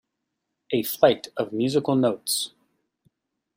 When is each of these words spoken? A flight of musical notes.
A 0.71 0.81
flight 0.81 1.27
of 1.37 1.53
musical 1.53 1.95
notes. 1.95 2.55